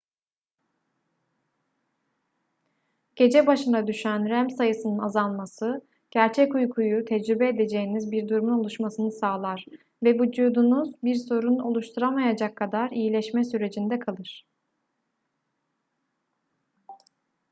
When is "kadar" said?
12.55-12.91